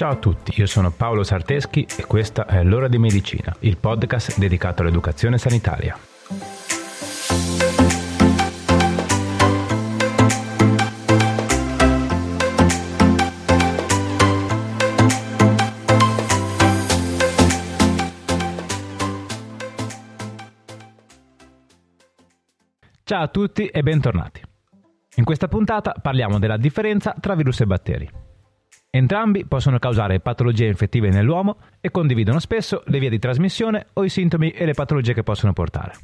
Ciao 0.00 0.12
a 0.12 0.16
tutti, 0.16 0.58
io 0.58 0.64
sono 0.64 0.90
Paolo 0.90 1.22
Sarteschi 1.22 1.86
e 1.98 2.06
questa 2.06 2.46
è 2.46 2.62
L'ora 2.62 2.88
di 2.88 2.96
medicina, 2.96 3.54
il 3.58 3.76
podcast 3.76 4.38
dedicato 4.38 4.80
all'educazione 4.80 5.36
sanitaria. 5.36 5.94
Ciao 23.04 23.22
a 23.22 23.28
tutti 23.28 23.66
e 23.66 23.82
bentornati. 23.82 24.40
In 25.16 25.24
questa 25.24 25.46
puntata 25.48 25.92
parliamo 26.00 26.38
della 26.38 26.56
differenza 26.56 27.14
tra 27.20 27.34
virus 27.34 27.60
e 27.60 27.66
batteri. 27.66 28.29
Entrambi 28.92 29.46
possono 29.46 29.78
causare 29.78 30.18
patologie 30.18 30.66
infettive 30.66 31.10
nell'uomo 31.10 31.58
e 31.80 31.92
condividono 31.92 32.40
spesso 32.40 32.82
le 32.86 32.98
vie 32.98 33.08
di 33.08 33.20
trasmissione 33.20 33.86
o 33.92 34.04
i 34.04 34.08
sintomi 34.08 34.50
e 34.50 34.64
le 34.64 34.74
patologie 34.74 35.14
che 35.14 35.22
possono 35.22 35.52
portare. 35.52 35.94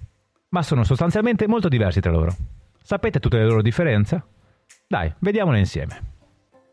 Ma 0.51 0.63
sono 0.63 0.85
sostanzialmente 0.85 1.49
molto 1.49 1.69
diversi 1.69 2.01
tra 2.01 2.13
loro. 2.13 2.33
Sapete 2.81 3.19
tutte 3.19 3.39
le 3.39 3.47
loro 3.47 3.61
differenze? 3.61 4.23
Dai, 4.87 5.13
vediamole 5.19 5.59
insieme. 5.59 6.01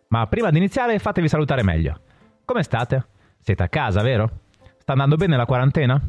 Ma 0.10 0.28
prima 0.28 0.52
di 0.52 0.58
iniziare 0.58 1.00
fatevi 1.00 1.28
salutare 1.28 1.64
meglio. 1.64 2.00
Come 2.46 2.62
state? 2.62 3.08
Siete 3.40 3.64
a 3.64 3.68
casa, 3.68 4.04
vero? 4.04 4.42
Sta 4.78 4.92
andando 4.92 5.16
bene 5.16 5.36
la 5.36 5.48
quarantena? 5.48 6.00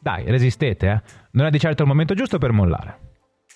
Dai, 0.00 0.24
resistete, 0.24 0.90
eh? 0.90 1.02
Non 1.32 1.46
è 1.46 1.50
di 1.50 1.60
certo 1.60 1.82
il 1.82 1.88
momento 1.88 2.14
giusto 2.14 2.38
per 2.38 2.50
mollare. 2.50 2.98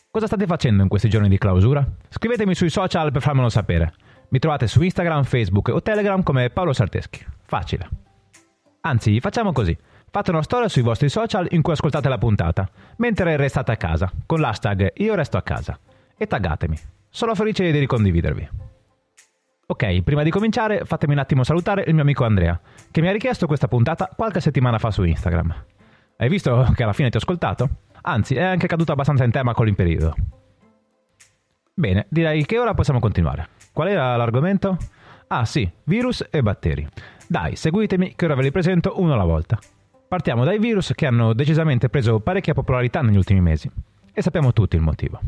Cosa 0.09 0.27
state 0.27 0.47
facendo 0.47 0.85
in 0.85 0.89
questi 0.89 1.09
giorni 1.09 1.29
di 1.29 1.37
clausura? 1.37 1.85
Scrivetemi 2.09 2.55
sui 2.55 2.71
social 2.71 3.11
per 3.11 3.23
farmelo 3.23 3.49
sapere. 3.49 3.93
Mi 4.29 4.39
trovate 4.39 4.67
su 4.67 4.83
Instagram, 4.83 5.25
Facebook 5.25 5.69
o 5.69 5.81
Telegram 5.83 6.23
come 6.23 6.51
Paolo 6.51 6.73
Sarteschi. 6.73 7.25
Facile. 7.45 7.89
Anzi, 8.81 9.21
facciamo 9.21 9.53
così. 9.53 9.77
Fate 10.11 10.31
una 10.31 10.43
storia 10.43 10.69
sui 10.69 10.83
vostri 10.83 11.09
social 11.09 11.47
in 11.51 11.63
cui 11.63 11.73
ascoltate 11.73 12.09
la 12.09 12.19
puntata, 12.19 12.69
mentre 12.97 13.37
restate 13.37 13.73
a 13.73 13.77
casa, 13.77 14.11
con 14.25 14.41
l'hashtag 14.41 14.93
Io 14.97 15.15
resto 15.15 15.37
a 15.37 15.43
casa. 15.43 15.79
E 16.17 16.27
taggatemi. 16.27 16.77
Sono 17.09 17.35
felice 17.35 17.71
di 17.71 17.79
ricondividervi. 17.79 18.49
Ok, 19.69 20.03
prima 20.03 20.23
di 20.23 20.31
cominciare 20.31 20.85
fatemi 20.85 21.15
un 21.15 21.19
attimo 21.19 21.43
salutare 21.43 21.85
il 21.87 21.95
mio 21.95 22.03
amico 22.03 22.25
Andrea, 22.25 22.59
che 22.91 23.01
mi 23.01 23.09
ha 23.09 23.13
richiesto 23.13 23.47
questa 23.47 23.69
puntata 23.69 24.11
qualche 24.15 24.41
settimana 24.41 24.79
fa 24.79 24.91
su 24.91 25.03
Instagram. 25.03 25.65
Hai 26.17 26.29
visto 26.29 26.73
che 26.75 26.83
alla 26.83 26.93
fine 26.93 27.11
ti 27.11 27.17
ho 27.17 27.21
ascoltato? 27.21 27.69
Anzi, 28.03 28.37
è 28.37 28.43
anche 28.43 28.69
caduto 28.69 28.93
abbastanza 28.93 29.25
in 29.25 29.33
tema 29.33 29.53
con 29.55 29.67
l'imperiodo. 29.67 30.15
Bene, 31.75 32.07
direi 32.09 32.47
che 32.47 32.59
ora 32.59 32.75
possiamo 32.75 33.01
continuare. 33.01 33.49
Qual 33.77 33.89
era 33.89 34.17
l'argomento? 34.17 34.79
Ah 35.27 35.45
sì, 35.45 35.71
virus 35.85 36.27
e 36.31 36.41
batteri. 36.41 36.89
Dai, 37.29 37.57
seguitemi 37.57 38.15
che 38.17 38.25
ora 38.25 38.35
ve 38.35 38.45
li 38.45 38.51
presento 38.51 38.95
uno 39.03 39.13
alla 39.13 39.27
volta. 39.27 39.59
Partiamo 40.09 40.45
dai 40.45 40.59
virus 40.59 40.93
che 40.95 41.05
hanno 41.05 41.35
decisamente 41.35 41.91
preso 41.91 42.21
parecchia 42.21 42.55
popolarità 42.55 43.03
negli 43.03 43.19
ultimi 43.19 43.43
mesi. 43.43 43.71
E 44.15 44.23
sappiamo 44.23 44.55
tutti 44.55 44.77
il 44.77 44.81
motivo. 44.81 45.21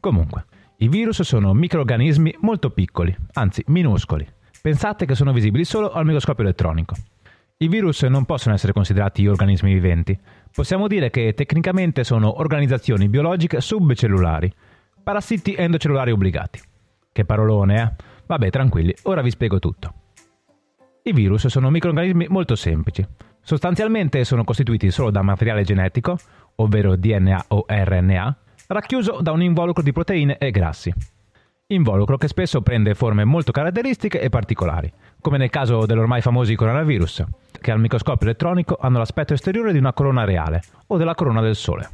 Comunque, 0.00 0.46
i 0.78 0.88
virus 0.88 1.22
sono 1.22 1.54
microorganismi 1.54 2.38
molto 2.40 2.70
piccoli, 2.70 3.16
anzi 3.34 3.62
minuscoli. 3.68 4.26
Pensate 4.60 5.06
che 5.06 5.14
sono 5.14 5.32
visibili 5.32 5.64
solo 5.64 5.92
al 5.92 6.06
microscopio 6.06 6.42
elettronico. 6.42 6.96
I 7.58 7.68
virus 7.68 8.02
non 8.02 8.24
possono 8.24 8.56
essere 8.56 8.72
considerati 8.72 9.28
organismi 9.28 9.72
viventi. 9.72 10.18
Possiamo 10.52 10.88
dire 10.88 11.10
che 11.10 11.34
tecnicamente 11.34 12.02
sono 12.02 12.40
organizzazioni 12.40 13.08
biologiche 13.08 13.60
subcellulari, 13.60 14.52
parassiti 15.04 15.54
endocellulari 15.54 16.10
obbligati. 16.10 16.74
Che 17.16 17.24
parolone, 17.24 17.82
eh? 17.82 18.04
Vabbè, 18.26 18.50
tranquilli, 18.50 18.94
ora 19.04 19.22
vi 19.22 19.30
spiego 19.30 19.58
tutto. 19.58 19.94
I 21.04 21.14
virus 21.14 21.46
sono 21.46 21.70
microorganismi 21.70 22.26
molto 22.28 22.54
semplici. 22.56 23.02
Sostanzialmente 23.40 24.22
sono 24.24 24.44
costituiti 24.44 24.90
solo 24.90 25.10
da 25.10 25.22
materiale 25.22 25.64
genetico, 25.64 26.18
ovvero 26.56 26.94
DNA 26.94 27.44
o 27.48 27.64
RNA, 27.66 28.36
racchiuso 28.66 29.22
da 29.22 29.32
un 29.32 29.42
involucro 29.42 29.82
di 29.82 29.92
proteine 29.92 30.36
e 30.36 30.50
grassi. 30.50 30.92
Involucro 31.68 32.18
che 32.18 32.28
spesso 32.28 32.60
prende 32.60 32.94
forme 32.94 33.24
molto 33.24 33.50
caratteristiche 33.50 34.20
e 34.20 34.28
particolari, 34.28 34.92
come 35.18 35.38
nel 35.38 35.48
caso 35.48 35.86
dell'ormai 35.86 36.20
famosi 36.20 36.54
coronavirus, 36.54 37.24
che 37.62 37.70
al 37.70 37.80
microscopio 37.80 38.26
elettronico 38.26 38.76
hanno 38.78 38.98
l'aspetto 38.98 39.32
esteriore 39.32 39.72
di 39.72 39.78
una 39.78 39.94
corona 39.94 40.24
reale 40.24 40.60
o 40.88 40.98
della 40.98 41.14
corona 41.14 41.40
del 41.40 41.56
Sole. 41.56 41.88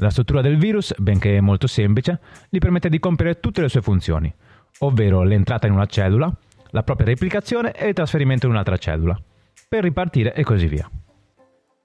La 0.00 0.10
struttura 0.10 0.40
del 0.40 0.58
virus, 0.58 0.94
benché 0.96 1.40
molto 1.40 1.66
semplice, 1.66 2.20
gli 2.48 2.58
permette 2.58 2.88
di 2.88 3.00
compiere 3.00 3.40
tutte 3.40 3.60
le 3.60 3.68
sue 3.68 3.82
funzioni, 3.82 4.32
ovvero 4.80 5.24
l'entrata 5.24 5.66
in 5.66 5.72
una 5.72 5.86
cellula, 5.86 6.32
la 6.70 6.82
propria 6.84 7.08
replicazione 7.08 7.72
e 7.72 7.88
il 7.88 7.94
trasferimento 7.94 8.46
in 8.46 8.52
un'altra 8.52 8.76
cellula, 8.76 9.20
per 9.68 9.82
ripartire 9.82 10.34
e 10.34 10.44
così 10.44 10.68
via. 10.68 10.88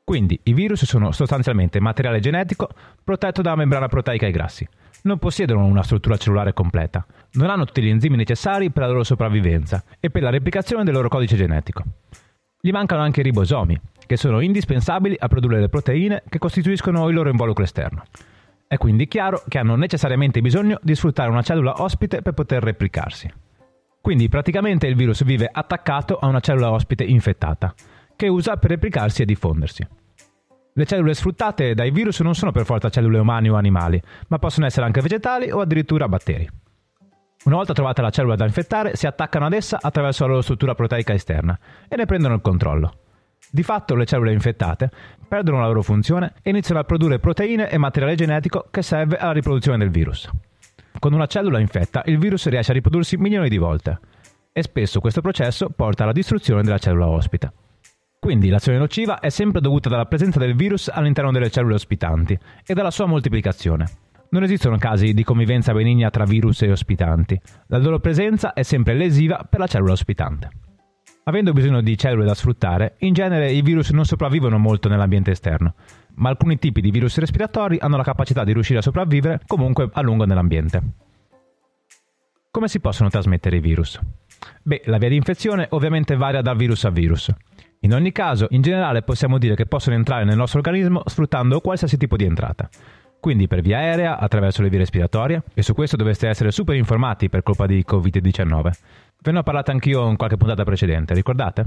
Quindi 0.04 0.40
i 0.44 0.54
virus 0.54 0.84
sono 0.86 1.12
sostanzialmente 1.12 1.80
materiale 1.80 2.20
genetico 2.20 2.70
protetto 3.04 3.42
da 3.42 3.56
membrana 3.56 3.88
proteica 3.88 4.28
e 4.28 4.32
grassi. 4.32 4.68
Non 5.04 5.18
possiedono 5.18 5.66
una 5.66 5.82
struttura 5.82 6.18
cellulare 6.18 6.54
completa, 6.54 7.04
non 7.34 7.50
hanno 7.50 7.66
tutti 7.66 7.82
gli 7.82 7.90
enzimi 7.90 8.16
necessari 8.16 8.70
per 8.70 8.84
la 8.84 8.90
loro 8.90 9.04
sopravvivenza 9.04 9.84
e 10.00 10.12
per 10.12 10.22
la 10.22 10.30
replicazione 10.30 10.84
del 10.84 10.94
loro 10.94 11.10
codice 11.10 11.36
genetico. 11.36 11.84
Gli 12.60 12.70
mancano 12.70 13.02
anche 13.02 13.22
i 13.22 13.24
ribosomi, 13.24 13.80
che 14.06 14.18
sono 14.18 14.40
indispensabili 14.40 15.16
a 15.20 15.28
produrre 15.28 15.60
le 15.60 15.70
proteine 15.70 16.24
che 16.30 16.40
costituiscono 16.40 17.08
il 17.08 17.16
loro 17.16 17.30
involucro 17.30 17.64
esterno. 17.64 18.04
È 18.68 18.78
quindi 18.78 19.08
chiaro 19.08 19.44
che 19.48 19.60
hanno 19.60 19.76
necessariamente 19.76 20.42
bisogno 20.42 20.80
di 20.82 20.96
sfruttare 20.96 21.30
una 21.30 21.44
cellula 21.44 21.82
ospite 21.82 22.22
per 22.22 22.34
poter 22.34 22.64
replicarsi. 22.64 23.32
Quindi 24.02 24.28
praticamente 24.30 24.88
il 24.88 24.96
virus 24.96 25.24
vive 25.24 25.50
attaccato 25.52 26.18
a 26.18 26.28
una 26.28 26.40
cellula 26.40 26.72
ospite 26.72 27.04
infettata, 27.04 27.74
che 28.16 28.28
usa 28.28 28.58
per 28.58 28.72
replicarsi 28.72 29.22
e 29.22 29.26
diffondersi. 29.26 29.88
Le 30.74 30.86
cellule 30.86 31.14
sfruttate 31.14 31.76
dai 31.76 31.92
virus 31.92 32.20
non 32.22 32.34
sono 32.34 32.52
per 32.52 32.66
forza 32.66 32.90
cellule 32.90 33.20
umane 33.20 33.50
o 33.50 33.56
animali, 33.56 34.02
ma 34.30 34.40
possono 34.40 34.66
essere 34.66 34.86
anche 34.86 35.02
vegetali 35.02 35.52
o 35.52 35.62
addirittura 35.62 36.08
batteri. 36.08 36.50
Una 37.46 37.56
volta 37.58 37.74
trovata 37.74 38.02
la 38.02 38.10
cellula 38.10 38.36
da 38.36 38.46
infettare, 38.46 38.96
si 38.96 39.06
attaccano 39.06 39.46
ad 39.46 39.54
essa 39.54 39.78
attraverso 39.80 40.24
la 40.24 40.30
loro 40.30 40.42
struttura 40.42 40.76
proteica 40.76 41.14
esterna 41.14 41.60
e 41.88 41.96
ne 41.96 42.06
prendono 42.06 42.34
il 42.34 42.42
controllo. 42.42 43.03
Di 43.56 43.62
fatto 43.62 43.94
le 43.94 44.08
cellule 44.08 44.34
infettate 44.34 44.90
perdono 45.28 45.60
la 45.60 45.68
loro 45.68 45.84
funzione 45.84 46.34
e 46.42 46.50
iniziano 46.50 46.82
a 46.82 46.86
produrre 46.86 47.20
proteine 47.20 47.70
e 47.70 47.78
materiale 47.78 48.16
genetico 48.16 48.66
che 48.72 48.82
serve 48.82 49.18
alla 49.18 49.32
riproduzione 49.32 49.78
del 49.78 49.92
virus. 49.92 50.28
Con 50.98 51.14
una 51.14 51.28
cellula 51.28 51.60
infetta 51.60 52.02
il 52.08 52.18
virus 52.18 52.48
riesce 52.48 52.72
a 52.72 52.74
riprodursi 52.74 53.16
milioni 53.16 53.50
di 53.50 53.60
volte 53.60 54.00
e 54.52 54.64
spesso 54.64 55.00
questo 55.00 55.22
processo 55.22 55.70
porta 55.70 56.02
alla 56.02 56.14
distruzione 56.14 56.64
della 56.64 56.80
cellula 56.80 57.08
ospite. 57.08 57.54
Quindi 58.18 58.50
l'azione 58.50 58.80
nociva 58.80 59.20
è 59.20 59.30
sempre 59.30 59.62
dovuta 59.62 59.88
dalla 59.88 60.08
presenza 60.08 60.40
del 60.40 60.56
virus 60.56 60.88
all'interno 60.88 61.32
delle 61.32 61.52
cellule 61.52 61.76
ospitanti 61.76 62.36
e 62.66 62.74
dalla 62.74 62.90
sua 62.90 63.06
moltiplicazione. 63.06 63.88
Non 64.30 64.42
esistono 64.42 64.80
casi 64.80 65.14
di 65.14 65.24
convivenza 65.24 65.74
benigna 65.74 66.10
tra 66.10 66.24
virus 66.24 66.64
e 66.64 66.72
ospitanti. 66.72 67.40
La 67.68 67.78
loro 67.78 68.00
presenza 68.00 68.54
è 68.54 68.64
sempre 68.64 68.96
lesiva 68.96 69.46
per 69.48 69.60
la 69.60 69.68
cellula 69.68 69.92
ospitante. 69.92 70.50
Avendo 71.26 71.54
bisogno 71.54 71.82
di 71.82 71.98
cellule 71.98 72.26
da 72.26 72.34
sfruttare, 72.34 72.96
in 73.00 73.14
genere 73.14 73.50
i 73.50 73.62
virus 73.62 73.92
non 73.92 74.04
sopravvivono 74.04 74.58
molto 74.58 74.90
nell'ambiente 74.90 75.32
esterno, 75.32 75.76
ma 76.16 76.28
alcuni 76.28 76.60
tipi 76.60 76.82
di 76.82 76.92
virus 76.92 77.18
respiratori 77.18 77.78
hanno 77.80 77.96
la 77.96 78.04
capacità 78.04 78.44
di 78.44 78.52
riuscire 78.52 78.80
a 78.80 78.82
sopravvivere 78.82 79.40
comunque 79.48 79.90
a 79.94 80.02
lungo 80.02 80.26
nell'ambiente. 80.26 80.82
Come 82.52 82.68
si 82.68 82.82
possono 82.82 83.10
trasmettere 83.10 83.56
i 83.56 83.62
virus? 83.62 83.98
Beh, 84.64 84.82
la 84.86 84.98
via 84.98 85.08
di 85.08 85.16
infezione 85.16 85.68
ovviamente 85.70 86.18
varia 86.18 86.42
da 86.42 86.54
virus 86.54 86.84
a 86.84 86.90
virus. 86.90 87.34
In 87.80 87.94
ogni 87.94 88.12
caso, 88.12 88.48
in 88.50 88.62
generale 88.62 89.02
possiamo 89.02 89.38
dire 89.38 89.56
che 89.56 89.66
possono 89.66 89.96
entrare 89.96 90.26
nel 90.26 90.36
nostro 90.36 90.60
organismo 90.60 91.04
sfruttando 91.06 91.62
qualsiasi 91.62 91.96
tipo 91.96 92.18
di 92.18 92.26
entrata. 92.26 92.70
Quindi 93.24 93.48
per 93.48 93.62
via 93.62 93.78
aerea, 93.78 94.20
attraverso 94.20 94.62
le 94.62 94.68
vie 94.68 94.80
respiratorie, 94.80 95.44
e 95.54 95.62
su 95.62 95.74
questo 95.74 95.96
dovreste 95.96 96.28
essere 96.28 96.52
super 96.52 96.76
informati 96.76 97.30
per 97.30 97.42
colpa 97.42 97.66
di 97.66 97.82
Covid-19. 97.88 98.72
Ve 99.24 99.32
ne 99.32 99.40
ho 99.40 99.44
parlato 99.44 99.72
anch'io 99.72 100.10
in 100.10 100.18
qualche 100.18 100.36
puntata 100.36 100.66
precedente, 100.66 101.14
ricordate? 101.14 101.66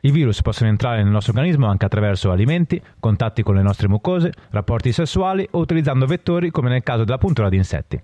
I 0.00 0.10
virus 0.10 0.40
possono 0.40 0.70
entrare 0.70 1.02
nel 1.02 1.12
nostro 1.12 1.34
organismo 1.34 1.66
anche 1.66 1.84
attraverso 1.84 2.30
alimenti, 2.30 2.80
contatti 2.98 3.42
con 3.42 3.54
le 3.54 3.60
nostre 3.60 3.86
mucose, 3.86 4.32
rapporti 4.48 4.92
sessuali 4.92 5.46
o 5.50 5.58
utilizzando 5.58 6.06
vettori 6.06 6.50
come 6.50 6.70
nel 6.70 6.82
caso 6.82 7.04
della 7.04 7.18
puntura 7.18 7.50
di 7.50 7.56
insetti. 7.56 8.00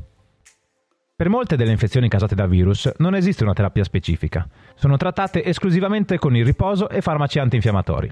Per 1.17 1.29
molte 1.31 1.57
delle 1.57 1.71
infezioni 1.71 2.11
causate 2.11 2.35
da 2.35 2.47
virus 2.47 2.93
non 2.99 3.15
esiste 3.15 3.45
una 3.45 3.55
terapia 3.55 3.83
specifica. 3.83 4.47
Sono 4.75 4.99
trattate 4.99 5.43
esclusivamente 5.43 6.19
con 6.19 6.37
il 6.37 6.45
riposo 6.45 6.91
e 6.91 7.01
farmaci 7.01 7.39
antinfiammatori. 7.39 8.11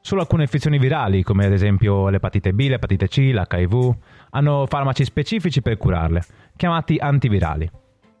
Solo 0.00 0.22
alcune 0.22 0.42
infezioni 0.42 0.78
virali, 0.78 1.22
come 1.22 1.46
ad 1.46 1.52
esempio 1.52 2.08
l'epatite 2.08 2.52
B, 2.52 2.66
l'epatite 2.68 3.06
C, 3.06 3.30
l'HIV, 3.32 3.94
hanno 4.30 4.66
farmaci 4.66 5.04
specifici 5.04 5.62
per 5.62 5.76
curarle, 5.76 6.20
chiamati 6.56 6.96
antivirali. 6.96 7.70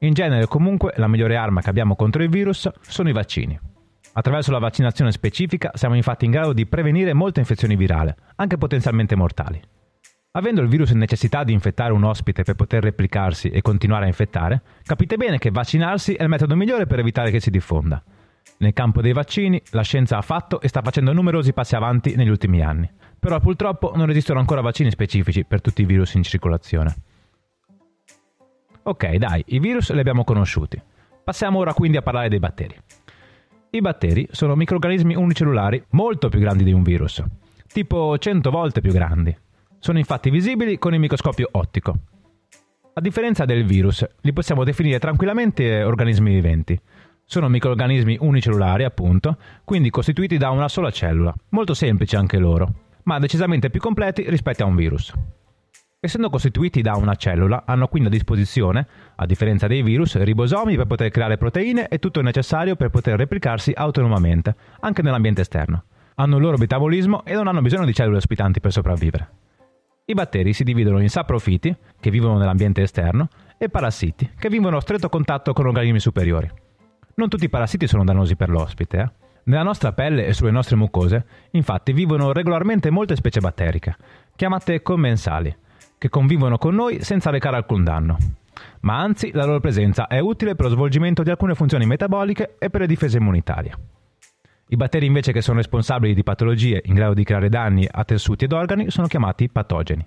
In 0.00 0.12
genere 0.12 0.46
comunque 0.46 0.92
la 0.96 1.08
migliore 1.08 1.36
arma 1.36 1.62
che 1.62 1.70
abbiamo 1.70 1.96
contro 1.96 2.22
il 2.22 2.28
virus 2.28 2.70
sono 2.80 3.08
i 3.08 3.12
vaccini. 3.12 3.58
Attraverso 4.12 4.52
la 4.52 4.58
vaccinazione 4.58 5.10
specifica 5.10 5.70
siamo 5.74 5.94
infatti 5.94 6.26
in 6.26 6.30
grado 6.30 6.52
di 6.52 6.66
prevenire 6.66 7.14
molte 7.14 7.40
infezioni 7.40 7.76
virali, 7.76 8.14
anche 8.36 8.58
potenzialmente 8.58 9.16
mortali. 9.16 9.60
Avendo 10.32 10.60
il 10.60 10.68
virus 10.68 10.90
necessità 10.90 11.44
di 11.44 11.54
infettare 11.54 11.94
un 11.94 12.04
ospite 12.04 12.42
per 12.42 12.56
poter 12.56 12.82
replicarsi 12.82 13.48
e 13.48 13.62
continuare 13.62 14.04
a 14.04 14.08
infettare, 14.08 14.62
capite 14.82 15.16
bene 15.16 15.38
che 15.38 15.50
vaccinarsi 15.50 16.12
è 16.12 16.22
il 16.22 16.28
metodo 16.28 16.56
migliore 16.56 16.86
per 16.86 16.98
evitare 16.98 17.30
che 17.30 17.40
si 17.40 17.50
diffonda. 17.50 18.02
Nel 18.58 18.74
campo 18.74 19.00
dei 19.00 19.14
vaccini, 19.14 19.60
la 19.70 19.82
scienza 19.82 20.18
ha 20.18 20.22
fatto 20.22 20.60
e 20.60 20.68
sta 20.68 20.82
facendo 20.82 21.14
numerosi 21.14 21.54
passi 21.54 21.74
avanti 21.74 22.16
negli 22.16 22.28
ultimi 22.28 22.62
anni, 22.62 22.90
però 23.18 23.40
purtroppo 23.40 23.92
non 23.96 24.10
esistono 24.10 24.38
ancora 24.38 24.60
vaccini 24.60 24.90
specifici 24.90 25.44
per 25.44 25.62
tutti 25.62 25.80
i 25.80 25.86
virus 25.86 26.14
in 26.14 26.22
circolazione. 26.22 26.94
Ok, 28.88 29.14
dai, 29.16 29.42
i 29.48 29.58
virus 29.58 29.92
li 29.92 29.98
abbiamo 29.98 30.22
conosciuti. 30.22 30.80
Passiamo 31.24 31.58
ora 31.58 31.74
quindi 31.74 31.96
a 31.96 32.02
parlare 32.02 32.28
dei 32.28 32.38
batteri. 32.38 32.76
I 33.70 33.80
batteri 33.80 34.28
sono 34.30 34.54
microrganismi 34.54 35.16
unicellulari 35.16 35.82
molto 35.90 36.28
più 36.28 36.38
grandi 36.38 36.62
di 36.62 36.70
un 36.70 36.84
virus, 36.84 37.20
tipo 37.66 38.16
100 38.16 38.48
volte 38.48 38.80
più 38.80 38.92
grandi. 38.92 39.36
Sono 39.80 39.98
infatti 39.98 40.30
visibili 40.30 40.78
con 40.78 40.94
il 40.94 41.00
microscopio 41.00 41.48
ottico. 41.50 41.96
A 42.92 43.00
differenza 43.00 43.44
del 43.44 43.64
virus, 43.64 44.06
li 44.20 44.32
possiamo 44.32 44.62
definire 44.62 45.00
tranquillamente 45.00 45.82
organismi 45.82 46.32
viventi. 46.32 46.80
Sono 47.24 47.48
microrganismi 47.48 48.18
unicellulari, 48.20 48.84
appunto, 48.84 49.36
quindi 49.64 49.90
costituiti 49.90 50.36
da 50.36 50.50
una 50.50 50.68
sola 50.68 50.92
cellula, 50.92 51.34
molto 51.48 51.74
semplici 51.74 52.14
anche 52.14 52.38
loro, 52.38 52.72
ma 53.02 53.18
decisamente 53.18 53.68
più 53.68 53.80
completi 53.80 54.30
rispetto 54.30 54.62
a 54.62 54.66
un 54.66 54.76
virus. 54.76 55.12
Essendo 56.06 56.30
costituiti 56.30 56.82
da 56.82 56.94
una 56.94 57.16
cellula, 57.16 57.64
hanno 57.66 57.88
quindi 57.88 58.06
a 58.06 58.12
disposizione, 58.12 58.86
a 59.16 59.26
differenza 59.26 59.66
dei 59.66 59.82
virus, 59.82 60.16
ribosomi 60.16 60.76
per 60.76 60.86
poter 60.86 61.10
creare 61.10 61.36
proteine 61.36 61.88
e 61.88 61.98
tutto 61.98 62.20
il 62.20 62.24
necessario 62.24 62.76
per 62.76 62.90
poter 62.90 63.16
replicarsi 63.16 63.72
autonomamente, 63.74 64.54
anche 64.82 65.02
nell'ambiente 65.02 65.40
esterno. 65.40 65.82
Hanno 66.14 66.36
il 66.36 66.42
loro 66.42 66.58
metabolismo 66.58 67.24
e 67.24 67.34
non 67.34 67.48
hanno 67.48 67.60
bisogno 67.60 67.86
di 67.86 67.92
cellule 67.92 68.18
ospitanti 68.18 68.60
per 68.60 68.70
sopravvivere. 68.70 69.30
I 70.04 70.14
batteri 70.14 70.52
si 70.52 70.62
dividono 70.62 71.00
in 71.00 71.10
saprofiti, 71.10 71.76
che 71.98 72.10
vivono 72.10 72.38
nell'ambiente 72.38 72.82
esterno, 72.82 73.28
e 73.58 73.68
parassiti, 73.68 74.30
che 74.38 74.48
vivono 74.48 74.76
a 74.76 74.82
stretto 74.82 75.08
contatto 75.08 75.52
con 75.52 75.66
organismi 75.66 75.98
superiori. 75.98 76.48
Non 77.16 77.28
tutti 77.28 77.46
i 77.46 77.50
parassiti 77.50 77.88
sono 77.88 78.04
dannosi 78.04 78.36
per 78.36 78.48
l'ospite. 78.48 78.96
Eh? 78.96 79.10
Nella 79.46 79.64
nostra 79.64 79.92
pelle 79.92 80.24
e 80.24 80.32
sulle 80.32 80.52
nostre 80.52 80.76
mucose, 80.76 81.26
infatti, 81.50 81.92
vivono 81.92 82.32
regolarmente 82.32 82.90
molte 82.90 83.16
specie 83.16 83.40
batteriche, 83.40 83.96
chiamate 84.36 84.82
commensali, 84.82 85.64
che 85.98 86.08
convivono 86.08 86.58
con 86.58 86.74
noi 86.74 87.02
senza 87.02 87.30
recare 87.30 87.56
alcun 87.56 87.84
danno. 87.84 88.16
Ma 88.80 88.98
anzi, 89.00 89.30
la 89.32 89.44
loro 89.44 89.60
presenza 89.60 90.06
è 90.06 90.18
utile 90.18 90.54
per 90.54 90.66
lo 90.66 90.72
svolgimento 90.72 91.22
di 91.22 91.30
alcune 91.30 91.54
funzioni 91.54 91.86
metaboliche 91.86 92.56
e 92.58 92.70
per 92.70 92.82
le 92.82 92.86
difese 92.86 93.18
immunitarie. 93.18 93.74
I 94.68 94.76
batteri 94.76 95.06
invece 95.06 95.32
che 95.32 95.42
sono 95.42 95.58
responsabili 95.58 96.14
di 96.14 96.24
patologie 96.24 96.82
in 96.84 96.94
grado 96.94 97.14
di 97.14 97.22
creare 97.22 97.48
danni 97.48 97.86
a 97.88 98.04
tessuti 98.04 98.44
ed 98.44 98.52
organi 98.52 98.90
sono 98.90 99.06
chiamati 99.06 99.48
patogeni. 99.48 100.04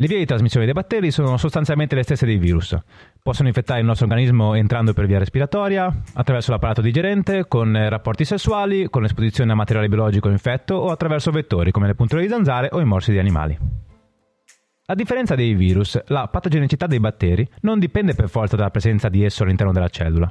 Le 0.00 0.06
vie 0.06 0.18
di 0.18 0.26
trasmissione 0.26 0.64
dei 0.64 0.74
batteri 0.74 1.10
sono 1.10 1.36
sostanzialmente 1.36 1.96
le 1.96 2.04
stesse 2.04 2.24
dei 2.24 2.38
virus. 2.38 2.78
Possono 3.20 3.48
infettare 3.48 3.80
il 3.80 3.86
nostro 3.86 4.06
organismo 4.06 4.54
entrando 4.54 4.92
per 4.92 5.06
via 5.06 5.18
respiratoria, 5.18 5.92
attraverso 6.14 6.52
l'apparato 6.52 6.80
digerente, 6.80 7.48
con 7.48 7.76
rapporti 7.88 8.24
sessuali, 8.24 8.88
con 8.90 9.02
l'esposizione 9.02 9.50
a 9.50 9.56
materiale 9.56 9.88
biologico 9.88 10.28
infetto 10.28 10.76
o 10.76 10.90
attraverso 10.90 11.32
vettori 11.32 11.72
come 11.72 11.88
le 11.88 11.96
punture 11.96 12.22
di 12.22 12.28
zanzare 12.28 12.68
o 12.70 12.80
i 12.80 12.84
morsi 12.84 13.10
di 13.10 13.18
animali. 13.18 13.58
A 14.90 14.94
differenza 14.94 15.34
dei 15.34 15.52
virus, 15.52 16.00
la 16.06 16.28
patogenicità 16.28 16.86
dei 16.86 16.98
batteri 16.98 17.46
non 17.60 17.78
dipende 17.78 18.14
per 18.14 18.30
forza 18.30 18.56
dalla 18.56 18.70
presenza 18.70 19.10
di 19.10 19.22
esso 19.22 19.42
all'interno 19.42 19.70
della 19.70 19.90
cellula. 19.90 20.26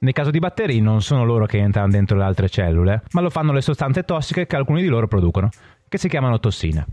Nel 0.00 0.12
caso 0.12 0.30
di 0.30 0.38
batteri 0.38 0.78
non 0.80 1.00
sono 1.00 1.24
loro 1.24 1.46
che 1.46 1.56
entrano 1.56 1.88
dentro 1.88 2.18
le 2.18 2.24
altre 2.24 2.50
cellule, 2.50 3.04
ma 3.12 3.22
lo 3.22 3.30
fanno 3.30 3.50
le 3.50 3.62
sostanze 3.62 4.02
tossiche 4.02 4.46
che 4.46 4.56
alcuni 4.56 4.82
di 4.82 4.88
loro 4.88 5.08
producono, 5.08 5.48
che 5.88 5.96
si 5.96 6.10
chiamano 6.10 6.38
tossine. 6.38 6.84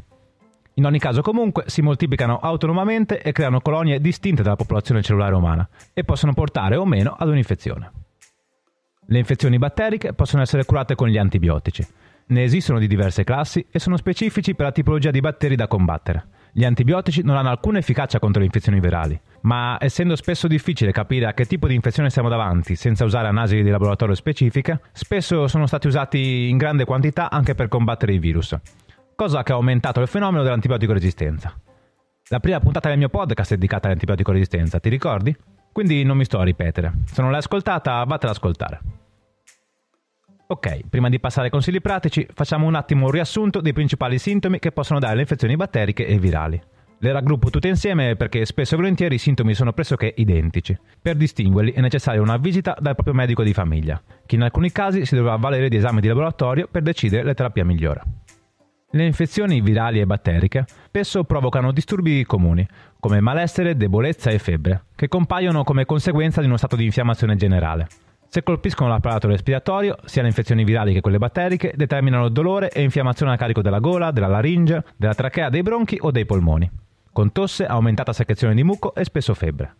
In 0.75 0.85
ogni 0.85 0.97
caso 0.97 1.21
comunque 1.21 1.65
si 1.67 1.81
moltiplicano 1.81 2.39
autonomamente 2.39 3.21
e 3.21 3.33
creano 3.33 3.59
colonie 3.59 3.99
distinte 3.99 4.41
dalla 4.41 4.55
popolazione 4.55 5.01
cellulare 5.01 5.35
umana 5.35 5.67
e 5.93 6.05
possono 6.05 6.33
portare 6.33 6.77
o 6.77 6.85
meno 6.85 7.13
ad 7.19 7.27
un'infezione. 7.27 7.91
Le 9.07 9.19
infezioni 9.19 9.57
batteriche 9.57 10.13
possono 10.13 10.43
essere 10.43 10.63
curate 10.63 10.95
con 10.95 11.09
gli 11.09 11.17
antibiotici. 11.17 11.85
Ne 12.27 12.43
esistono 12.43 12.79
di 12.79 12.87
diverse 12.87 13.25
classi 13.25 13.65
e 13.69 13.79
sono 13.79 13.97
specifici 13.97 14.55
per 14.55 14.67
la 14.67 14.71
tipologia 14.71 15.11
di 15.11 15.19
batteri 15.19 15.57
da 15.57 15.67
combattere. 15.67 16.27
Gli 16.57 16.63
antibiotici 16.63 17.21
non 17.21 17.35
hanno 17.35 17.49
alcuna 17.49 17.79
efficacia 17.79 18.17
contro 18.17 18.39
le 18.39 18.45
infezioni 18.45 18.79
virali, 18.79 19.19
ma 19.41 19.75
essendo 19.77 20.15
spesso 20.15 20.47
difficile 20.47 20.93
capire 20.93 21.25
a 21.25 21.33
che 21.33 21.45
tipo 21.45 21.67
di 21.67 21.75
infezione 21.75 22.09
siamo 22.09 22.29
davanti 22.29 22.75
senza 22.75 23.03
usare 23.03 23.27
analisi 23.27 23.61
di 23.61 23.69
laboratorio 23.69 24.15
specifiche, 24.15 24.79
spesso 24.93 25.49
sono 25.49 25.67
stati 25.67 25.87
usati 25.87 26.47
in 26.47 26.55
grande 26.55 26.85
quantità 26.85 27.29
anche 27.29 27.55
per 27.55 27.67
combattere 27.67 28.13
i 28.13 28.19
virus 28.19 28.57
cosa 29.15 29.43
che 29.43 29.53
ha 29.53 29.55
aumentato 29.55 30.01
il 30.01 30.07
fenomeno 30.07 30.43
dell'antibiotico 30.43 30.93
resistenza. 30.93 31.53
La 32.29 32.39
prima 32.39 32.59
puntata 32.59 32.89
del 32.89 32.97
mio 32.97 33.09
podcast 33.09 33.53
è 33.53 33.55
dedicata 33.55 33.87
all'antibiotico 33.87 34.31
resistenza, 34.31 34.79
ti 34.79 34.89
ricordi? 34.89 35.35
Quindi 35.71 36.03
non 36.03 36.17
mi 36.17 36.25
sto 36.25 36.39
a 36.39 36.43
ripetere. 36.43 36.91
Se 37.05 37.21
non 37.21 37.31
l'hai 37.31 37.39
ascoltata, 37.39 38.03
vattela 38.03 38.31
ad 38.31 38.37
ascoltare. 38.37 38.79
Ok, 40.47 40.81
prima 40.89 41.09
di 41.09 41.19
passare 41.19 41.45
ai 41.45 41.51
consigli 41.51 41.81
pratici, 41.81 42.27
facciamo 42.31 42.67
un 42.67 42.75
attimo 42.75 43.05
un 43.05 43.11
riassunto 43.11 43.61
dei 43.61 43.73
principali 43.73 44.19
sintomi 44.19 44.59
che 44.59 44.71
possono 44.71 44.99
dare 44.99 45.15
le 45.15 45.21
infezioni 45.21 45.55
batteriche 45.55 46.05
e 46.05 46.19
virali. 46.19 46.61
Le 46.99 47.11
raggruppo 47.11 47.49
tutte 47.49 47.67
insieme 47.67 48.15
perché 48.15 48.45
spesso 48.45 48.75
e 48.75 48.77
volentieri 48.77 49.15
i 49.15 49.17
sintomi 49.17 49.55
sono 49.55 49.73
pressoché 49.73 50.13
identici. 50.17 50.77
Per 51.01 51.15
distinguerli 51.15 51.71
è 51.71 51.81
necessaria 51.81 52.21
una 52.21 52.37
visita 52.37 52.77
dal 52.79 52.93
proprio 52.93 53.15
medico 53.15 53.41
di 53.41 53.53
famiglia, 53.53 53.99
che 54.23 54.35
in 54.35 54.43
alcuni 54.43 54.71
casi 54.71 55.07
si 55.07 55.15
dovrà 55.15 55.33
avvalere 55.33 55.67
di 55.67 55.77
esami 55.77 55.99
di 55.99 56.09
laboratorio 56.09 56.67
per 56.69 56.83
decidere 56.83 57.23
la 57.23 57.33
terapia 57.33 57.65
migliore. 57.65 58.01
Le 58.91 59.03
infezioni 59.03 59.61
virali 59.61 59.99
e 59.99 60.05
batteriche 60.05 60.65
spesso 60.67 61.23
provocano 61.23 61.71
disturbi 61.71 62.23
comuni, 62.23 62.65
come 62.99 63.19
malessere, 63.19 63.75
debolezza 63.75 64.29
e 64.29 64.37
febbre, 64.37 64.85
che 64.95 65.07
compaiono 65.07 65.63
come 65.63 65.85
conseguenza 65.85 66.39
di 66.39 66.45
uno 66.45 66.57
stato 66.57 66.75
di 66.75 66.85
infiammazione 66.85 67.35
generale. 67.35 67.87
Se 68.35 68.43
colpiscono 68.43 68.89
l'apparato 68.89 69.29
respiratorio, 69.29 69.95
sia 70.03 70.21
le 70.21 70.27
infezioni 70.27 70.65
virali 70.65 70.91
che 70.91 70.99
quelle 70.99 71.17
batteriche 71.17 71.71
determinano 71.73 72.27
dolore 72.27 72.69
e 72.69 72.81
infiammazione 72.81 73.31
a 73.31 73.37
carico 73.37 73.61
della 73.61 73.79
gola, 73.79 74.11
della 74.11 74.27
laringe, 74.27 74.83
della 74.97 75.13
trachea, 75.13 75.47
dei 75.47 75.63
bronchi 75.63 75.97
o 76.01 76.11
dei 76.11 76.25
polmoni, 76.25 76.69
con 77.13 77.31
tosse, 77.31 77.65
aumentata 77.65 78.11
secrezione 78.11 78.53
di 78.53 78.61
muco 78.61 78.93
e 78.93 79.05
spesso 79.05 79.33
febbre. 79.33 79.75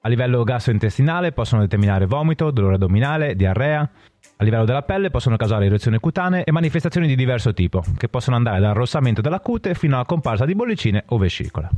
A 0.00 0.08
livello 0.08 0.42
gastrointestinale 0.44 1.32
possono 1.32 1.60
determinare 1.60 2.06
vomito, 2.06 2.50
dolore 2.50 2.76
addominale, 2.76 3.36
diarrea, 3.36 3.90
a 4.36 4.44
livello 4.44 4.64
della 4.64 4.80
pelle 4.80 5.10
possono 5.10 5.36
causare 5.36 5.66
eruzioni 5.66 5.98
cutanee 5.98 6.44
e 6.44 6.52
manifestazioni 6.52 7.06
di 7.06 7.14
diverso 7.14 7.52
tipo, 7.52 7.84
che 7.98 8.08
possono 8.08 8.36
andare 8.36 8.60
dal 8.60 8.70
arrossamento 8.70 9.20
della 9.20 9.40
cute 9.40 9.74
fino 9.74 9.96
alla 9.96 10.06
comparsa 10.06 10.46
di 10.46 10.54
bollicine 10.54 11.04
o 11.08 11.18
vescicola. 11.18 11.68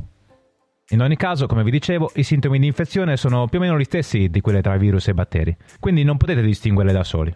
In 0.91 1.01
ogni 1.01 1.17
caso, 1.17 1.47
come 1.47 1.63
vi 1.63 1.71
dicevo, 1.71 2.11
i 2.15 2.23
sintomi 2.23 2.59
di 2.59 2.65
infezione 2.65 3.17
sono 3.17 3.47
più 3.47 3.59
o 3.59 3.61
meno 3.61 3.77
gli 3.77 3.83
stessi 3.83 4.29
di 4.29 4.39
quelli 4.39 4.61
tra 4.61 4.77
virus 4.77 5.09
e 5.09 5.13
batteri, 5.13 5.55
quindi 5.81 6.03
non 6.03 6.15
potete 6.15 6.41
distinguerle 6.41 6.93
da 6.93 7.03
soli. 7.03 7.35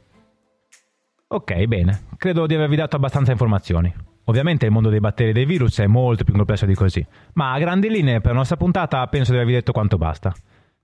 Ok, 1.27 1.65
bene, 1.65 2.03
credo 2.15 2.45
di 2.45 2.55
avervi 2.55 2.77
dato 2.77 2.95
abbastanza 2.95 3.31
informazioni. 3.31 3.93
Ovviamente 4.25 4.65
il 4.65 4.71
mondo 4.71 4.89
dei 4.89 5.01
batteri 5.01 5.31
e 5.31 5.33
dei 5.33 5.45
virus 5.45 5.79
è 5.79 5.87
molto 5.87 6.23
più 6.23 6.33
complesso 6.33 6.65
di 6.65 6.75
così, 6.75 7.05
ma 7.33 7.51
a 7.51 7.59
grandi 7.59 7.89
linee 7.89 8.21
per 8.21 8.31
la 8.31 8.37
nostra 8.37 8.55
puntata 8.55 9.05
penso 9.07 9.31
di 9.31 9.37
avervi 9.37 9.53
detto 9.53 9.73
quanto 9.73 9.97
basta. 9.97 10.33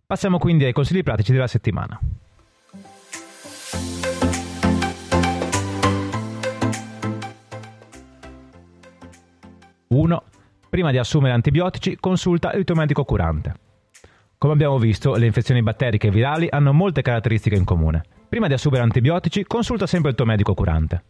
Passiamo 0.06 0.38
quindi 0.38 0.66
ai 0.66 0.74
consigli 0.74 1.04
pratici 1.04 1.32
della 1.32 1.48
settimana. 1.48 1.98
Prima 10.70 10.92
di 10.92 10.98
assumere 10.98 11.34
antibiotici, 11.34 11.96
consulta 11.96 12.52
il 12.52 12.66
tuo 12.66 12.76
medico 12.76 13.06
curante. 13.06 13.54
Come 14.38 14.54
abbiamo 14.54 14.78
visto, 14.78 15.16
le 15.16 15.26
infezioni 15.26 15.64
batteriche 15.64 16.08
e 16.08 16.12
virali 16.12 16.48
hanno 16.50 16.74
molte 16.74 17.02
caratteristiche 17.02 17.56
in 17.56 17.64
comune. 17.64 18.04
Prima 18.28 18.48
di 18.48 18.54
assumere 18.54 18.84
antibiotici, 18.84 19.46
consulta 19.46 19.88
sempre 19.88 20.12
il 20.12 20.18
tuo 20.18 20.26
medico 20.26 20.54
curante. 20.54 21.04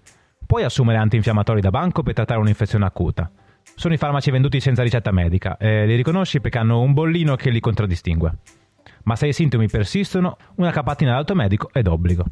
Puoi 0.46 0.64
assumere 0.64 1.00
antinfiammatori 1.00 1.60
da 1.60 1.72
banco 1.72 2.04
per 2.04 2.14
trattare 2.14 2.40
un'infezione 2.40 2.86
acuta. 2.86 3.30
Sono 3.76 3.96
i 3.96 3.98
farmaci 3.98 4.30
venduti 4.30 4.60
senza 4.60 4.84
ricetta 4.84 5.12
medica 5.12 5.58
e 5.58 5.86
li 5.88 5.96
riconosci 5.96 6.40
perché 6.40 6.60
hanno 6.60 6.80
un 6.80 6.94
bollino 6.94 7.36
che 7.36 7.50
li 7.50 7.60
contraddistingue. 7.60 8.34
Ma 9.04 9.16
se 9.16 9.28
i 9.28 9.34
sintomi 9.34 9.68
persistono, 9.68 10.38
una 10.56 10.72
capatina 10.72 11.14
dal 11.14 11.26
tuo 11.26 11.36
medico 11.36 11.70
è 11.74 11.82
d'obbligo. 11.82 12.26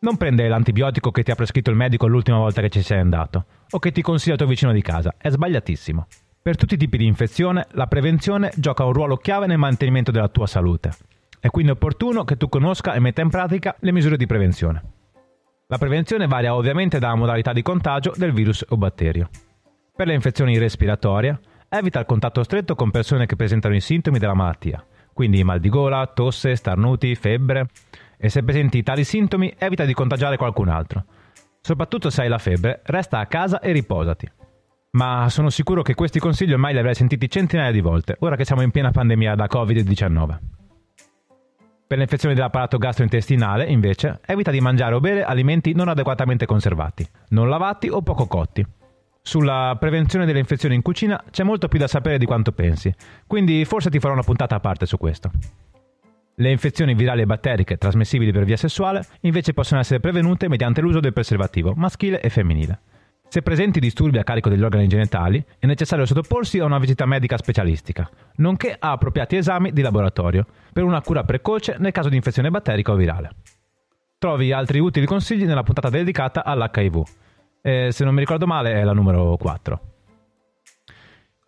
Non 0.00 0.16
prendere 0.16 0.48
l'antibiotico 0.48 1.10
che 1.10 1.24
ti 1.24 1.32
ha 1.32 1.34
prescritto 1.34 1.70
il 1.70 1.76
medico 1.76 2.06
l'ultima 2.06 2.38
volta 2.38 2.60
che 2.60 2.70
ci 2.70 2.82
sei 2.82 3.00
andato 3.00 3.44
o 3.70 3.78
che 3.80 3.90
ti 3.90 4.00
consiglia 4.00 4.34
il 4.34 4.38
tuo 4.38 4.48
vicino 4.48 4.72
di 4.72 4.80
casa, 4.80 5.16
è 5.18 5.28
sbagliatissimo. 5.28 6.06
Per 6.48 6.56
tutti 6.56 6.76
i 6.76 6.78
tipi 6.78 6.96
di 6.96 7.04
infezione, 7.04 7.66
la 7.72 7.86
prevenzione 7.88 8.50
gioca 8.56 8.82
un 8.82 8.94
ruolo 8.94 9.18
chiave 9.18 9.44
nel 9.44 9.58
mantenimento 9.58 10.10
della 10.10 10.28
tua 10.28 10.46
salute. 10.46 10.92
È 11.38 11.50
quindi 11.50 11.72
opportuno 11.72 12.24
che 12.24 12.38
tu 12.38 12.48
conosca 12.48 12.94
e 12.94 13.00
metta 13.00 13.20
in 13.20 13.28
pratica 13.28 13.76
le 13.80 13.92
misure 13.92 14.16
di 14.16 14.24
prevenzione. 14.24 14.82
La 15.66 15.76
prevenzione 15.76 16.26
varia 16.26 16.54
ovviamente 16.54 16.98
dalla 16.98 17.16
modalità 17.16 17.52
di 17.52 17.60
contagio 17.60 18.14
del 18.16 18.32
virus 18.32 18.64
o 18.66 18.78
batterio. 18.78 19.28
Per 19.94 20.06
le 20.06 20.14
infezioni 20.14 20.56
respiratorie, 20.56 21.38
evita 21.68 22.00
il 22.00 22.06
contatto 22.06 22.42
stretto 22.42 22.74
con 22.74 22.90
persone 22.90 23.26
che 23.26 23.36
presentano 23.36 23.74
i 23.74 23.82
sintomi 23.82 24.18
della 24.18 24.32
malattia, 24.32 24.82
quindi 25.12 25.44
mal 25.44 25.60
di 25.60 25.68
gola, 25.68 26.06
tosse, 26.06 26.56
starnuti, 26.56 27.14
febbre, 27.14 27.66
e 28.16 28.30
se 28.30 28.42
presenti 28.42 28.82
tali 28.82 29.04
sintomi 29.04 29.54
evita 29.58 29.84
di 29.84 29.92
contagiare 29.92 30.38
qualcun 30.38 30.70
altro. 30.70 31.04
Soprattutto 31.60 32.08
se 32.08 32.22
hai 32.22 32.28
la 32.28 32.38
febbre, 32.38 32.80
resta 32.84 33.18
a 33.18 33.26
casa 33.26 33.60
e 33.60 33.70
riposati. 33.72 34.37
Ma 34.90 35.28
sono 35.28 35.50
sicuro 35.50 35.82
che 35.82 35.94
questi 35.94 36.18
consigli 36.18 36.52
ormai 36.52 36.72
li 36.72 36.78
avrai 36.78 36.94
sentiti 36.94 37.28
centinaia 37.28 37.70
di 37.70 37.80
volte, 37.80 38.16
ora 38.20 38.36
che 38.36 38.46
siamo 38.46 38.62
in 38.62 38.70
piena 38.70 38.90
pandemia 38.90 39.34
da 39.34 39.46
Covid-19. 39.50 40.38
Per 41.86 41.96
le 41.96 42.04
infezioni 42.04 42.34
dell'apparato 42.34 42.78
gastrointestinale, 42.78 43.64
invece, 43.66 44.20
evita 44.24 44.50
di 44.50 44.60
mangiare 44.60 44.94
o 44.94 45.00
bere 45.00 45.24
alimenti 45.24 45.74
non 45.74 45.88
adeguatamente 45.88 46.46
conservati, 46.46 47.06
non 47.30 47.48
lavati 47.48 47.88
o 47.88 48.00
poco 48.00 48.26
cotti. 48.26 48.64
Sulla 49.20 49.76
prevenzione 49.78 50.24
delle 50.24 50.38
infezioni 50.38 50.74
in 50.74 50.82
cucina 50.82 51.22
c'è 51.30 51.44
molto 51.44 51.68
più 51.68 51.78
da 51.78 51.86
sapere 51.86 52.16
di 52.16 52.24
quanto 52.24 52.52
pensi, 52.52 52.94
quindi 53.26 53.64
forse 53.66 53.90
ti 53.90 53.98
farò 53.98 54.14
una 54.14 54.22
puntata 54.22 54.56
a 54.56 54.60
parte 54.60 54.86
su 54.86 54.96
questo. 54.96 55.30
Le 56.34 56.50
infezioni 56.50 56.94
virali 56.94 57.22
e 57.22 57.26
batteriche 57.26 57.76
trasmissibili 57.76 58.32
per 58.32 58.44
via 58.44 58.56
sessuale 58.56 59.04
invece 59.22 59.52
possono 59.52 59.80
essere 59.80 60.00
prevenute 60.00 60.48
mediante 60.48 60.80
l'uso 60.80 61.00
del 61.00 61.12
preservativo 61.12 61.74
maschile 61.76 62.20
e 62.20 62.30
femminile. 62.30 62.80
Se 63.30 63.42
presenti 63.42 63.78
disturbi 63.78 64.16
a 64.16 64.24
carico 64.24 64.48
degli 64.48 64.62
organi 64.62 64.86
genitali, 64.86 65.44
è 65.58 65.66
necessario 65.66 66.06
sottoporsi 66.06 66.60
a 66.60 66.64
una 66.64 66.78
visita 66.78 67.04
medica 67.04 67.36
specialistica, 67.36 68.08
nonché 68.36 68.74
a 68.78 68.92
appropriati 68.92 69.36
esami 69.36 69.70
di 69.70 69.82
laboratorio, 69.82 70.46
per 70.72 70.82
una 70.82 71.02
cura 71.02 71.24
precoce 71.24 71.76
nel 71.78 71.92
caso 71.92 72.08
di 72.08 72.16
infezione 72.16 72.50
batterica 72.50 72.92
o 72.92 72.96
virale. 72.96 73.30
Trovi 74.16 74.50
altri 74.50 74.78
utili 74.78 75.04
consigli 75.04 75.44
nella 75.44 75.62
puntata 75.62 75.90
dedicata 75.90 76.42
all'HIV. 76.42 77.02
E, 77.60 77.88
se 77.92 78.02
non 78.02 78.14
mi 78.14 78.20
ricordo 78.20 78.46
male 78.46 78.72
è 78.72 78.82
la 78.82 78.94
numero 78.94 79.36
4. 79.36 79.80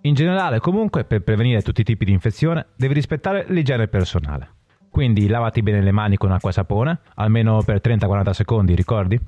In 0.02 0.14
generale, 0.14 0.60
comunque, 0.60 1.04
per 1.04 1.22
prevenire 1.22 1.62
tutti 1.62 1.80
i 1.80 1.84
tipi 1.84 2.04
di 2.04 2.12
infezione, 2.12 2.66
devi 2.76 2.92
rispettare 2.92 3.46
l'igiene 3.49 3.88
personale. 3.88 4.56
Quindi 4.90 5.28
lavati 5.28 5.62
bene 5.62 5.80
le 5.80 5.92
mani 5.92 6.18
con 6.18 6.30
acqua 6.30 6.50
e 6.50 6.52
sapone, 6.52 7.00
almeno 7.14 7.62
per 7.62 7.80
30-40 7.82 8.30
secondi, 8.32 8.75
ricordi? 8.75 9.18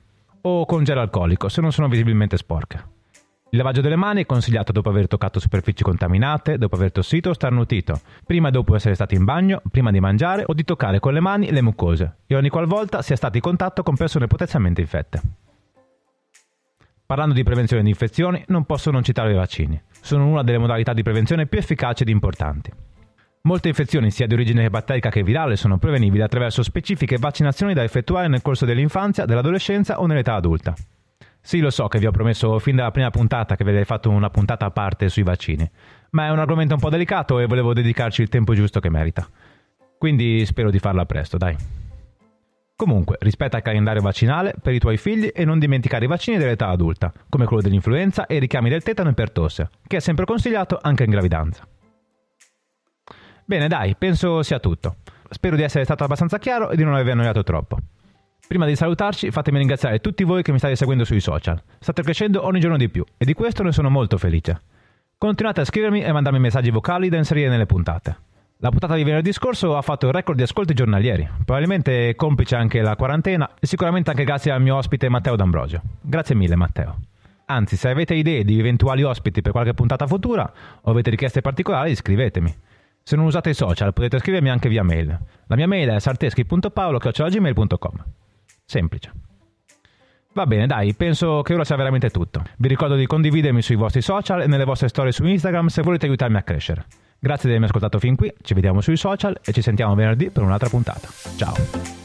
O 0.42 0.66
con 0.66 0.84
gel 0.84 0.98
alcolico 0.98 1.48
se 1.48 1.60
non 1.60 1.72
sono 1.72 1.88
visibilmente 1.88 2.36
sporche. 2.36 3.00
Il 3.50 3.58
lavaggio 3.58 3.82
delle 3.82 3.96
mani 3.96 4.22
è 4.22 4.26
consigliato 4.26 4.72
dopo 4.72 4.88
aver 4.88 5.08
toccato 5.08 5.38
superfici 5.38 5.82
contaminate, 5.82 6.56
dopo 6.56 6.76
aver 6.76 6.90
tossito 6.90 7.28
o 7.28 7.32
starnutito, 7.34 8.00
prima 8.24 8.48
e 8.48 8.50
dopo 8.50 8.74
essere 8.74 8.94
stati 8.94 9.14
in 9.14 9.24
bagno, 9.24 9.60
prima 9.70 9.90
di 9.90 10.00
mangiare 10.00 10.44
o 10.46 10.54
di 10.54 10.64
toccare 10.64 11.00
con 11.00 11.12
le 11.12 11.20
mani 11.20 11.50
le 11.50 11.60
mucose 11.60 12.16
e 12.26 12.34
ogni 12.34 12.48
qualvolta 12.48 13.02
sia 13.02 13.14
stati 13.14 13.36
in 13.36 13.42
contatto 13.42 13.82
con 13.82 13.94
persone 13.94 14.26
potenzialmente 14.26 14.80
infette. 14.80 15.20
Parlando 17.04 17.34
di 17.34 17.42
prevenzione 17.42 17.82
di 17.82 17.90
infezioni, 17.90 18.42
non 18.46 18.64
posso 18.64 18.90
non 18.90 19.02
citare 19.02 19.32
i 19.32 19.36
vaccini. 19.36 19.78
Sono 20.00 20.26
una 20.26 20.42
delle 20.42 20.56
modalità 20.56 20.94
di 20.94 21.02
prevenzione 21.02 21.44
più 21.44 21.58
efficaci 21.58 22.04
ed 22.04 22.08
importanti. 22.08 22.72
Molte 23.44 23.68
infezioni, 23.68 24.12
sia 24.12 24.28
di 24.28 24.34
origine 24.34 24.70
batterica 24.70 25.10
che 25.10 25.24
virale, 25.24 25.56
sono 25.56 25.76
prevenibili 25.76 26.22
attraverso 26.22 26.62
specifiche 26.62 27.16
vaccinazioni 27.18 27.74
da 27.74 27.82
effettuare 27.82 28.28
nel 28.28 28.40
corso 28.40 28.64
dell'infanzia, 28.64 29.24
dell'adolescenza 29.24 30.00
o 30.00 30.06
nell'età 30.06 30.34
adulta. 30.34 30.74
Sì, 31.40 31.58
lo 31.58 31.70
so 31.70 31.88
che 31.88 31.98
vi 31.98 32.06
ho 32.06 32.12
promesso 32.12 32.60
fin 32.60 32.76
dalla 32.76 32.92
prima 32.92 33.10
puntata 33.10 33.56
che 33.56 33.64
vi 33.64 33.70
avrei 33.70 33.84
fatto 33.84 34.10
una 34.10 34.30
puntata 34.30 34.66
a 34.66 34.70
parte 34.70 35.08
sui 35.08 35.24
vaccini, 35.24 35.68
ma 36.10 36.26
è 36.26 36.30
un 36.30 36.38
argomento 36.38 36.74
un 36.74 36.80
po' 36.80 36.88
delicato 36.88 37.40
e 37.40 37.46
volevo 37.46 37.74
dedicarci 37.74 38.22
il 38.22 38.28
tempo 38.28 38.54
giusto 38.54 38.78
che 38.78 38.90
merita. 38.90 39.28
Quindi 39.98 40.46
spero 40.46 40.70
di 40.70 40.78
farla 40.78 41.04
presto, 41.04 41.36
dai. 41.36 41.56
Comunque, 42.76 43.16
rispetta 43.20 43.56
il 43.56 43.64
calendario 43.64 44.02
vaccinale 44.02 44.54
per 44.62 44.72
i 44.72 44.78
tuoi 44.78 44.96
figli 44.98 45.32
e 45.34 45.44
non 45.44 45.58
dimenticare 45.58 46.04
i 46.04 46.08
vaccini 46.08 46.38
dell'età 46.38 46.68
adulta, 46.68 47.12
come 47.28 47.46
quello 47.46 47.62
dell'influenza 47.62 48.26
e 48.26 48.36
i 48.36 48.40
richiami 48.40 48.68
del 48.70 48.84
tetano 48.84 49.10
e 49.10 49.14
per 49.14 49.32
tosse, 49.32 49.68
che 49.84 49.96
è 49.96 50.00
sempre 50.00 50.26
consigliato 50.26 50.78
anche 50.80 51.02
in 51.02 51.10
gravidanza. 51.10 51.66
Bene, 53.44 53.68
dai, 53.68 53.94
penso 53.96 54.42
sia 54.42 54.58
tutto. 54.58 54.96
Spero 55.30 55.56
di 55.56 55.62
essere 55.62 55.84
stato 55.84 56.04
abbastanza 56.04 56.38
chiaro 56.38 56.70
e 56.70 56.76
di 56.76 56.84
non 56.84 56.94
aver 56.94 57.12
annoiato 57.12 57.42
troppo. 57.42 57.78
Prima 58.46 58.66
di 58.66 58.76
salutarci, 58.76 59.30
fatemi 59.30 59.58
ringraziare 59.58 60.00
tutti 60.00 60.24
voi 60.24 60.42
che 60.42 60.52
mi 60.52 60.58
state 60.58 60.76
seguendo 60.76 61.04
sui 61.04 61.20
social. 61.20 61.62
State 61.78 62.02
crescendo 62.02 62.44
ogni 62.44 62.60
giorno 62.60 62.76
di 62.76 62.88
più 62.88 63.04
e 63.16 63.24
di 63.24 63.32
questo 63.32 63.62
ne 63.62 63.72
sono 63.72 63.88
molto 63.88 64.18
felice. 64.18 64.60
Continuate 65.16 65.62
a 65.62 65.64
scrivermi 65.64 66.02
e 66.02 66.12
mandarmi 66.12 66.38
messaggi 66.38 66.70
vocali 66.70 67.08
da 67.08 67.16
inserire 67.16 67.48
nelle 67.48 67.64
puntate. 67.66 68.16
La 68.58 68.70
puntata 68.70 68.94
di 68.94 69.04
venerdì 69.04 69.32
scorso 69.32 69.76
ha 69.76 69.82
fatto 69.82 70.06
il 70.06 70.12
record 70.12 70.36
di 70.36 70.44
ascolti 70.44 70.74
giornalieri, 70.74 71.28
probabilmente 71.44 72.14
complice 72.14 72.54
anche 72.54 72.80
la 72.80 72.94
quarantena 72.94 73.50
e 73.58 73.66
sicuramente 73.66 74.10
anche 74.10 74.24
grazie 74.24 74.52
al 74.52 74.62
mio 74.62 74.76
ospite 74.76 75.08
Matteo 75.08 75.34
D'Ambrosio. 75.34 75.80
Grazie 76.00 76.34
mille 76.34 76.54
Matteo. 76.54 76.98
Anzi, 77.46 77.76
se 77.76 77.88
avete 77.88 78.14
idee 78.14 78.44
di 78.44 78.58
eventuali 78.58 79.02
ospiti 79.02 79.42
per 79.42 79.52
qualche 79.52 79.74
puntata 79.74 80.06
futura 80.06 80.50
o 80.82 80.90
avete 80.90 81.10
richieste 81.10 81.40
particolari, 81.40 81.94
scrivetemi. 81.94 82.54
Se 83.02 83.16
non 83.16 83.26
usate 83.26 83.50
i 83.50 83.54
social 83.54 83.92
potete 83.92 84.18
scrivermi 84.18 84.50
anche 84.50 84.68
via 84.68 84.82
mail. 84.82 85.18
La 85.46 85.56
mia 85.56 85.66
mail 85.66 85.88
è 85.88 85.98
sarteschi.paolo.gmail.com 85.98 88.04
Semplice. 88.64 89.12
Va 90.34 90.46
bene, 90.46 90.66
dai, 90.66 90.94
penso 90.94 91.42
che 91.42 91.52
ora 91.52 91.64
sia 91.64 91.76
veramente 91.76 92.08
tutto. 92.08 92.42
Vi 92.56 92.68
ricordo 92.68 92.94
di 92.94 93.06
condividermi 93.06 93.60
sui 93.60 93.76
vostri 93.76 94.00
social 94.00 94.42
e 94.42 94.46
nelle 94.46 94.64
vostre 94.64 94.88
storie 94.88 95.12
su 95.12 95.26
Instagram 95.26 95.66
se 95.66 95.82
volete 95.82 96.06
aiutarmi 96.06 96.38
a 96.38 96.42
crescere. 96.42 96.86
Grazie 97.18 97.42
di 97.42 97.54
avermi 97.54 97.66
ascoltato 97.66 97.98
fin 97.98 98.16
qui, 98.16 98.32
ci 98.40 98.54
vediamo 98.54 98.80
sui 98.80 98.96
social 98.96 99.38
e 99.44 99.52
ci 99.52 99.62
sentiamo 99.62 99.94
venerdì 99.94 100.30
per 100.30 100.42
un'altra 100.42 100.68
puntata. 100.68 101.08
Ciao! 101.36 102.01